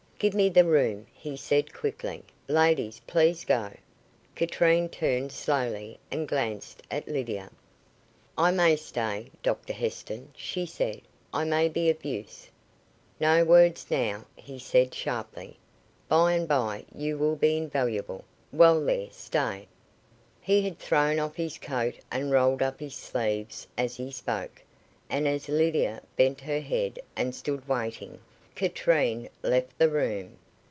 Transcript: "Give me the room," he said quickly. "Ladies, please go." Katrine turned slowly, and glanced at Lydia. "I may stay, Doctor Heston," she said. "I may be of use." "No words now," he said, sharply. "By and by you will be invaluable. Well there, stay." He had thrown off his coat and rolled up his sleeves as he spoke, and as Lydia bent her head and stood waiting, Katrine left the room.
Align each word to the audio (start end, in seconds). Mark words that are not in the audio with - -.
"Give 0.21 0.35
me 0.35 0.49
the 0.49 0.65
room," 0.65 1.07
he 1.15 1.35
said 1.35 1.73
quickly. 1.73 2.21
"Ladies, 2.47 3.01
please 3.07 3.43
go." 3.43 3.71
Katrine 4.35 4.87
turned 4.87 5.31
slowly, 5.31 5.97
and 6.11 6.27
glanced 6.27 6.83
at 6.91 7.07
Lydia. 7.07 7.49
"I 8.37 8.51
may 8.51 8.75
stay, 8.75 9.31
Doctor 9.41 9.73
Heston," 9.73 10.31
she 10.35 10.67
said. 10.67 11.01
"I 11.33 11.43
may 11.45 11.69
be 11.69 11.89
of 11.89 12.05
use." 12.05 12.51
"No 13.19 13.43
words 13.43 13.89
now," 13.89 14.25
he 14.35 14.59
said, 14.59 14.93
sharply. 14.93 15.57
"By 16.07 16.33
and 16.33 16.47
by 16.47 16.85
you 16.93 17.17
will 17.17 17.35
be 17.35 17.57
invaluable. 17.57 18.23
Well 18.51 18.79
there, 18.79 19.07
stay." 19.09 19.67
He 20.39 20.61
had 20.61 20.77
thrown 20.77 21.17
off 21.17 21.35
his 21.35 21.57
coat 21.57 21.95
and 22.11 22.29
rolled 22.31 22.61
up 22.61 22.79
his 22.79 22.93
sleeves 22.95 23.65
as 23.75 23.95
he 23.97 24.11
spoke, 24.11 24.61
and 25.09 25.27
as 25.27 25.49
Lydia 25.49 26.03
bent 26.15 26.41
her 26.41 26.59
head 26.61 26.99
and 27.15 27.33
stood 27.33 27.67
waiting, 27.67 28.19
Katrine 28.53 29.29
left 29.41 29.79
the 29.79 29.89
room. 29.89 30.37